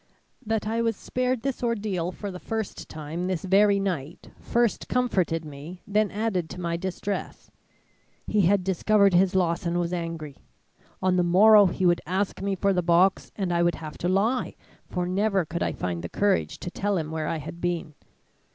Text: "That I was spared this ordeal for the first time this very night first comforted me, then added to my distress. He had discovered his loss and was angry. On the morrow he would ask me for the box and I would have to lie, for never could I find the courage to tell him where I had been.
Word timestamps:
"That 0.43 0.65
I 0.67 0.81
was 0.81 0.95
spared 0.95 1.43
this 1.43 1.61
ordeal 1.61 2.11
for 2.11 2.31
the 2.31 2.39
first 2.39 2.89
time 2.89 3.27
this 3.27 3.45
very 3.45 3.79
night 3.79 4.31
first 4.39 4.87
comforted 4.87 5.45
me, 5.45 5.83
then 5.85 6.09
added 6.09 6.49
to 6.49 6.59
my 6.59 6.75
distress. 6.75 7.51
He 8.25 8.41
had 8.41 8.63
discovered 8.63 9.13
his 9.13 9.35
loss 9.35 9.63
and 9.63 9.79
was 9.79 9.93
angry. 9.93 10.37
On 11.03 11.17
the 11.17 11.23
morrow 11.23 11.67
he 11.67 11.85
would 11.85 12.01
ask 12.07 12.41
me 12.41 12.55
for 12.55 12.73
the 12.73 12.81
box 12.81 13.31
and 13.35 13.53
I 13.53 13.61
would 13.61 13.75
have 13.75 13.99
to 13.99 14.09
lie, 14.09 14.55
for 14.87 15.05
never 15.05 15.45
could 15.45 15.61
I 15.61 15.71
find 15.71 16.01
the 16.01 16.09
courage 16.09 16.57
to 16.61 16.71
tell 16.71 16.97
him 16.97 17.11
where 17.11 17.27
I 17.27 17.37
had 17.37 17.61
been. 17.61 17.93